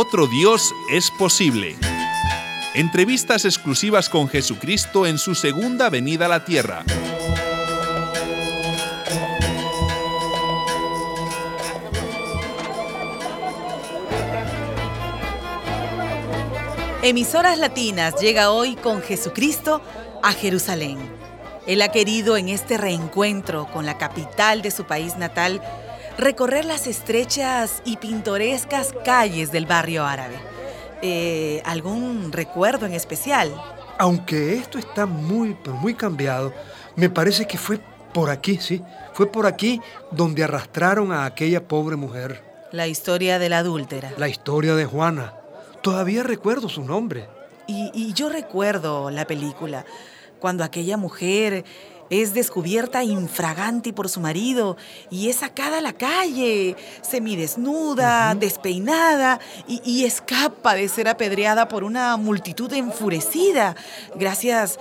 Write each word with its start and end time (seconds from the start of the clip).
Otro 0.00 0.28
Dios 0.28 0.76
es 0.92 1.10
posible. 1.10 1.74
Entrevistas 2.74 3.44
exclusivas 3.44 4.08
con 4.08 4.28
Jesucristo 4.28 5.06
en 5.06 5.18
su 5.18 5.34
segunda 5.34 5.90
venida 5.90 6.26
a 6.26 6.28
la 6.28 6.44
tierra. 6.44 6.84
Emisoras 17.02 17.58
Latinas 17.58 18.14
llega 18.20 18.52
hoy 18.52 18.76
con 18.76 19.02
Jesucristo 19.02 19.82
a 20.22 20.30
Jerusalén. 20.32 20.98
Él 21.66 21.82
ha 21.82 21.88
querido 21.88 22.36
en 22.36 22.50
este 22.50 22.78
reencuentro 22.78 23.66
con 23.72 23.84
la 23.84 23.98
capital 23.98 24.62
de 24.62 24.70
su 24.70 24.84
país 24.84 25.16
natal 25.16 25.60
recorrer 26.18 26.64
las 26.64 26.86
estrechas 26.86 27.80
y 27.84 27.96
pintorescas 27.96 28.92
calles 29.04 29.52
del 29.52 29.66
barrio 29.66 30.04
árabe. 30.04 30.34
Eh, 31.00 31.62
¿Algún 31.64 32.32
recuerdo 32.32 32.84
en 32.86 32.92
especial? 32.92 33.54
Aunque 33.98 34.54
esto 34.54 34.78
está 34.78 35.06
muy, 35.06 35.56
muy 35.80 35.94
cambiado, 35.94 36.52
me 36.96 37.08
parece 37.08 37.46
que 37.46 37.56
fue 37.56 37.78
por 38.12 38.30
aquí, 38.30 38.58
sí. 38.60 38.82
Fue 39.12 39.30
por 39.30 39.46
aquí 39.46 39.80
donde 40.10 40.42
arrastraron 40.42 41.12
a 41.12 41.24
aquella 41.24 41.66
pobre 41.66 41.96
mujer. 41.96 42.42
La 42.72 42.88
historia 42.88 43.38
de 43.38 43.48
la 43.48 43.58
adúltera. 43.58 44.12
La 44.18 44.28
historia 44.28 44.74
de 44.74 44.84
Juana. 44.84 45.34
Todavía 45.82 46.24
recuerdo 46.24 46.68
su 46.68 46.82
nombre. 46.82 47.28
Y, 47.68 47.90
y 47.94 48.12
yo 48.12 48.28
recuerdo 48.28 49.10
la 49.10 49.26
película, 49.26 49.84
cuando 50.40 50.64
aquella 50.64 50.96
mujer 50.96 51.64
es 52.10 52.34
descubierta 52.34 53.04
infraganti 53.04 53.92
por 53.92 54.08
su 54.08 54.20
marido 54.20 54.76
y 55.10 55.28
es 55.28 55.36
sacada 55.36 55.78
a 55.78 55.82
la 55.82 55.92
calle, 55.92 56.76
semidesnuda, 57.02 58.34
despeinada 58.34 59.40
y, 59.66 59.80
y 59.84 60.04
escapa 60.04 60.74
de 60.74 60.88
ser 60.88 61.08
apedreada 61.08 61.68
por 61.68 61.84
una 61.84 62.16
multitud 62.16 62.72
enfurecida. 62.72 63.76
Gracias 64.14 64.78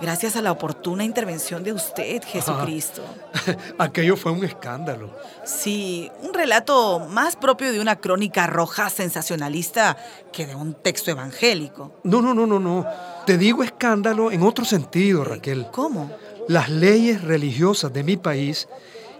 Gracias 0.00 0.36
a 0.36 0.42
la 0.42 0.52
oportuna 0.52 1.04
intervención 1.04 1.64
de 1.64 1.72
usted, 1.72 2.22
Jesucristo. 2.22 3.02
Aquello 3.78 4.16
fue 4.16 4.30
un 4.30 4.44
escándalo. 4.44 5.10
Sí, 5.44 6.10
un 6.22 6.34
relato 6.34 6.98
más 6.98 7.36
propio 7.36 7.72
de 7.72 7.80
una 7.80 7.96
crónica 7.96 8.46
roja 8.46 8.90
sensacionalista 8.90 9.96
que 10.32 10.46
de 10.46 10.54
un 10.54 10.74
texto 10.74 11.10
evangélico. 11.10 11.92
No, 12.04 12.20
no, 12.20 12.34
no, 12.34 12.46
no, 12.46 12.60
no. 12.60 12.86
Te 13.24 13.38
digo 13.38 13.62
escándalo 13.62 14.30
en 14.30 14.42
otro 14.42 14.66
sentido, 14.66 15.24
Raquel. 15.24 15.68
¿Cómo? 15.72 16.10
Las 16.48 16.68
leyes 16.68 17.22
religiosas 17.22 17.92
de 17.92 18.04
mi 18.04 18.16
país 18.16 18.68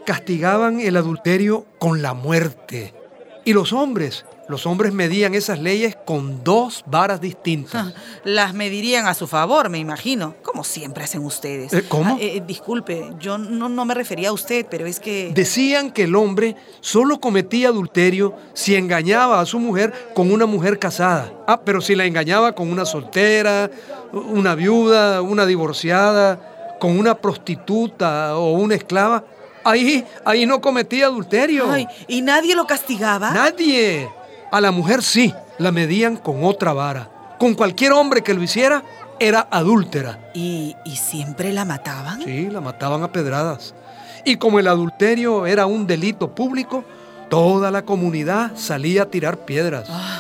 castigaban 0.05 0.81
el 0.81 0.97
adulterio 0.97 1.67
con 1.79 2.03
la 2.03 2.15
muerte. 2.15 2.95
Y 3.45 3.53
los 3.53 3.73
hombres 3.73 4.25
los 4.49 4.65
hombres 4.65 4.93
medían 4.93 5.35
esas 5.35 5.59
leyes 5.59 5.97
con 6.05 6.45
dos 6.45 6.85
varas 6.87 7.21
distintas. 7.21 7.95
Las 8.23 8.55
medirían 8.55 9.07
a 9.07 9.15
su 9.15 9.27
favor, 9.27 9.71
me 9.71 9.79
imagino, 9.79 10.35
como 10.43 10.63
siempre 10.63 11.03
hacen 11.03 11.25
ustedes. 11.25 11.73
¿Eh, 11.73 11.85
¿Cómo? 11.89 12.15
Ah, 12.15 12.19
eh, 12.21 12.41
disculpe, 12.47 13.13
yo 13.19 13.39
no, 13.39 13.69
no 13.69 13.85
me 13.85 13.95
refería 13.95 14.29
a 14.29 14.33
usted, 14.33 14.65
pero 14.71 14.87
es 14.87 15.01
que... 15.01 15.33
Decían 15.35 15.91
que 15.91 16.05
el 16.05 16.15
hombre 16.15 16.55
solo 16.81 17.21
cometía 17.21 17.69
adulterio 17.69 18.35
si 18.55 18.77
engañaba 18.77 19.41
a 19.41 19.47
su 19.47 19.59
mujer 19.59 20.11
con 20.15 20.31
una 20.31 20.47
mujer 20.47 20.79
casada. 20.79 21.33
Ah, 21.49 21.61
pero 21.65 21.81
si 21.81 21.97
la 21.97 22.05
engañaba 22.05 22.53
con 22.53 22.71
una 22.71 22.85
soltera, 22.85 23.69
una 24.13 24.55
viuda, 24.55 25.23
una 25.23 25.45
divorciada, 25.45 26.56
con 26.79 26.99
una 26.99 27.15
prostituta 27.15 28.37
o 28.37 28.53
una 28.53 28.75
esclava, 28.75 29.25
ahí, 29.65 30.05
ahí 30.25 30.47
no 30.47 30.61
cometía 30.61 31.07
adulterio. 31.07 31.71
Ay, 31.71 31.87
¿y 32.09 32.23
nadie 32.23 32.55
lo 32.55 32.67
castigaba? 32.67 33.31
Nadie. 33.31 34.09
A 34.51 34.61
la 34.61 34.71
mujer 34.71 35.03
sí, 35.03 35.35
la 35.59 35.73
medían 35.73 36.17
con 36.17 36.45
otra 36.45 36.73
vara. 36.73 37.11
Con 37.39 37.55
cualquier 37.55 37.93
hombre 37.93 38.23
que 38.23 38.35
lo 38.35 38.43
hiciera, 38.43 38.83
era 39.19 39.47
adúltera. 39.51 40.31
¿Y, 40.35 40.77
¿Y, 40.85 40.97
siempre 40.97 41.53
la 41.53 41.65
mataban? 41.65 42.23
Sí, 42.23 42.49
la 42.51 42.61
mataban 42.61 43.03
a 43.03 43.13
pedradas. 43.13 43.75
Y 44.25 44.37
como 44.37 44.59
el 44.59 44.69
adulterio 44.69 45.47
era 45.47 45.67
un 45.67 45.87
delito 45.87 46.35
público, 46.35 46.85
toda 47.29 47.71
la 47.71 47.83
comunidad 47.83 48.53
salía 48.55 49.03
a 49.03 49.07
tirar 49.07 49.39
piedras. 49.39 49.87
Ah, 49.91 50.16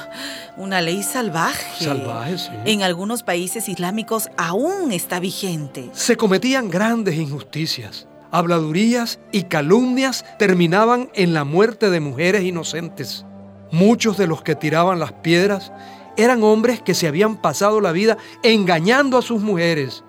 una 0.57 0.81
ley 0.81 1.03
salvaje. 1.03 1.85
Salvaje, 1.85 2.39
sí. 2.39 2.51
En 2.65 2.83
algunos 2.83 3.23
países 3.23 3.69
islámicos 3.69 4.29
aún 4.37 4.93
está 4.93 5.21
vigente. 5.21 5.91
Se 5.93 6.17
cometían 6.17 6.71
grandes 6.71 7.17
injusticias. 7.17 8.07
Habladurías 8.31 9.19
y 9.33 9.45
calumnias 9.45 10.25
terminaban 10.39 11.11
en 11.15 11.33
la 11.33 11.45
muerte 11.45 11.91
de 11.91 12.01
mujeres 12.01 12.43
inocentes. 12.43 13.25
Muchos 13.71 14.17
de 14.17 14.27
los 14.27 14.43
que 14.43 14.55
tiraban 14.55 14.99
las 14.99 15.13
piedras 15.13 15.73
eran 16.17 16.43
hombres 16.43 16.81
que 16.81 16.95
se 16.95 17.07
habían 17.07 17.41
pasado 17.41 17.81
la 17.81 17.93
vida 17.93 18.17
engañando 18.43 19.19
a 19.19 19.23
sus 19.23 19.43
mujeres. 19.43 20.03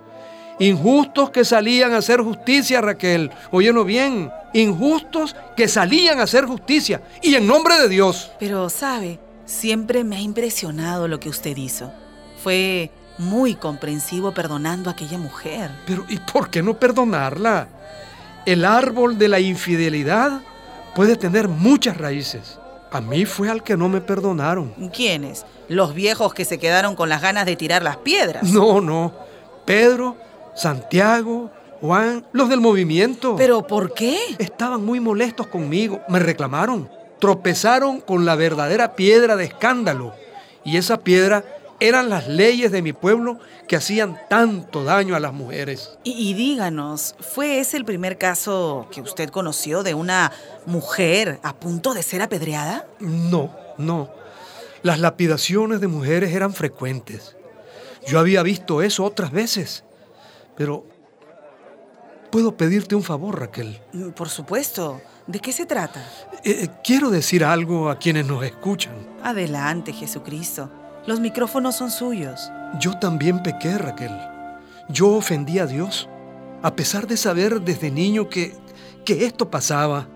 Injustos 0.60 1.30
que 1.30 1.46
salían 1.46 1.94
a 1.94 1.98
hacer 1.98 2.22
justicia, 2.22 2.82
Raquel. 2.82 3.32
Óyelo 3.52 3.86
bien. 3.86 4.32
Injustos 4.54 5.36
que 5.56 5.68
salían 5.68 6.20
a 6.20 6.24
hacer 6.24 6.46
justicia. 6.46 7.02
Y 7.22 7.36
en 7.36 7.46
nombre 7.46 7.78
de 7.80 7.90
Dios. 7.90 8.32
Pero, 8.40 8.70
¿sabe? 8.70 9.20
Siempre 9.48 10.04
me 10.04 10.18
ha 10.18 10.20
impresionado 10.20 11.08
lo 11.08 11.22
que 11.22 11.30
usted 11.30 11.56
hizo. 11.56 11.92
Fue 12.44 12.92
muy 13.18 13.56
comprensivo 13.56 14.34
perdonando 14.34 14.90
a 14.90 14.94
aquella 14.94 15.18
mujer. 15.18 15.72
Pero, 15.86 16.06
¿y 16.10 16.20
por 16.20 16.50
qué 16.50 16.62
no 16.62 16.78
perdonarla? 16.78 17.70
El 18.46 18.66
árbol 18.66 19.18
de 19.18 19.30
la 19.30 19.40
infidelidad 19.40 20.42
puede 20.94 21.16
tener 21.16 21.48
muchas 21.48 21.96
raíces. 21.96 22.60
A 22.92 23.00
mí 23.00 23.26
fue 23.26 23.50
al 23.50 23.64
que 23.64 23.78
no 23.78 23.88
me 23.88 24.02
perdonaron. 24.02 24.74
¿Quiénes? 24.94 25.46
¿Los 25.70 25.94
viejos 25.94 26.34
que 26.34 26.44
se 26.44 26.58
quedaron 26.58 26.96
con 26.96 27.08
las 27.08 27.22
ganas 27.22 27.46
de 27.46 27.56
tirar 27.56 27.84
las 27.84 27.98
piedras? 27.98 28.44
No, 28.44 28.82
no. 28.82 29.14
Pedro, 29.66 30.18
Santiago, 30.56 31.52
Juan, 31.80 32.26
los 32.34 32.50
del 32.50 32.60
movimiento. 32.60 33.38
¿Pero 33.38 33.66
por 33.66 33.94
qué? 33.94 34.18
Estaban 34.40 34.84
muy 34.84 35.00
molestos 35.00 35.48
conmigo. 35.48 36.02
Me 36.10 36.20
reclamaron. 36.20 36.90
Tropezaron 37.20 38.02
con 38.02 38.26
la 38.26 38.36
verdadera 38.36 38.96
piedra 38.96 39.36
de 39.36 39.46
escándalo. 39.46 40.14
Y 40.64 40.78
esa 40.78 41.00
piedra 41.00 41.44
eran 41.80 42.10
las 42.10 42.28
leyes 42.28 42.72
de 42.72 42.82
mi 42.82 42.94
pueblo 42.94 43.40
que 43.68 43.76
hacían 43.76 44.20
tanto 44.30 44.84
daño 44.84 45.16
a 45.16 45.20
las 45.20 45.34
mujeres. 45.34 45.98
Y, 46.04 46.12
y, 46.12 46.34
díganos, 46.34 47.16
¿fue 47.20 47.60
ese 47.60 47.78
el 47.78 47.86
primer 47.86 48.18
caso 48.18 48.88
que 48.92 49.02
usted 49.02 49.30
conoció 49.30 49.84
de 49.84 49.94
una 49.94 50.32
mujer 50.66 51.40
a 51.44 51.56
punto 51.56 51.94
de 51.94 52.04
ser 52.04 52.22
apedreada? 52.22 52.88
No, 53.00 53.56
no. 53.78 54.10
Las 54.84 55.00
lapidaciones 55.00 55.82
de 55.82 55.88
mujeres 55.88 56.34
eran 56.34 56.54
frecuentes. 56.54 57.36
Yo 58.08 58.20
había 58.20 58.42
visto 58.44 58.82
eso 58.82 59.04
otras 59.04 59.32
veces. 59.32 59.84
Pero... 60.56 60.97
¿Puedo 62.32 62.58
pedirte 62.58 62.96
un 62.96 63.04
favor, 63.04 63.40
Raquel? 63.40 63.80
Por 64.16 64.30
supuesto. 64.30 65.02
¿De 65.28 65.40
qué 65.40 65.52
se 65.52 65.66
trata? 65.66 66.06
Eh, 66.44 66.70
quiero 66.84 67.10
decir 67.10 67.44
algo 67.44 67.90
a 67.90 67.98
quienes 67.98 68.26
nos 68.26 68.44
escuchan. 68.44 68.94
Adelante, 69.24 69.94
Jesucristo. 69.94 70.70
Los 71.06 71.20
micrófonos 71.20 71.76
son 71.76 71.92
suyos. 71.92 72.52
Yo 72.80 72.98
también 73.00 73.44
pequé, 73.44 73.78
Raquel. 73.78 74.12
Yo 74.90 75.10
ofendí 75.10 75.60
a 75.60 75.66
Dios. 75.66 76.10
A 76.62 76.76
pesar 76.76 77.08
de 77.08 77.18
saber 77.18 77.62
desde 77.62 77.92
niño 77.92 78.30
que, 78.30 78.56
que 79.06 79.26
esto 79.26 79.50
pasaba, 79.50 80.08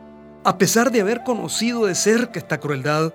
a 0.43 0.57
pesar 0.57 0.91
de 0.91 1.01
haber 1.01 1.23
conocido 1.23 1.85
de 1.85 1.95
cerca 1.95 2.39
esta 2.39 2.59
crueldad, 2.59 3.13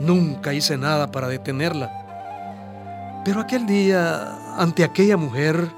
nunca 0.00 0.54
hice 0.54 0.76
nada 0.78 1.10
para 1.10 1.28
detenerla. 1.28 3.22
Pero 3.24 3.40
aquel 3.40 3.66
día, 3.66 4.56
ante 4.56 4.84
aquella 4.84 5.16
mujer, 5.16 5.68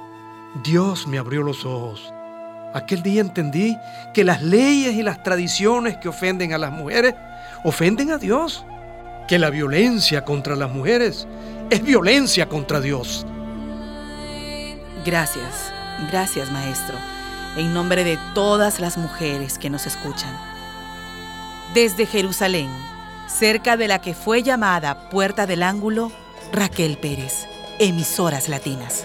Dios 0.63 1.07
me 1.07 1.19
abrió 1.19 1.43
los 1.43 1.65
ojos. 1.65 2.13
Aquel 2.75 3.03
día 3.03 3.21
entendí 3.21 3.79
que 4.13 4.25
las 4.25 4.43
leyes 4.43 4.95
y 4.95 5.03
las 5.03 5.23
tradiciones 5.23 5.97
que 5.97 6.09
ofenden 6.09 6.53
a 6.53 6.59
las 6.59 6.71
mujeres 6.71 7.15
ofenden 7.65 8.11
a 8.11 8.19
Dios 8.19 8.65
que 9.27 9.39
la 9.39 9.51
violencia 9.51 10.25
contra 10.25 10.57
las 10.57 10.71
mujeres 10.71 11.27
es 11.71 11.83
violencia 11.83 12.49
contra 12.49 12.81
Dios. 12.81 13.27
Gracias, 15.05 15.73
gracias 16.11 16.51
maestro, 16.51 16.97
en 17.57 17.73
nombre 17.73 18.05
de 18.05 18.19
todas 18.35 18.81
las 18.81 18.97
mujeres 18.97 19.59
que 19.59 19.71
nos 19.71 19.87
escuchan. 19.87 20.35
Desde 21.75 22.07
Jerusalén, 22.07 22.71
cerca 23.27 23.77
de 23.77 23.89
la 23.89 24.01
que 24.01 24.15
fue 24.15 24.43
llamada 24.43 25.09
Puerta 25.11 25.47
del 25.47 25.63
Ángulo, 25.63 26.11
Raquel 26.53 26.99
Pérez, 26.99 27.47
emisoras 27.79 28.49
latinas. 28.49 29.05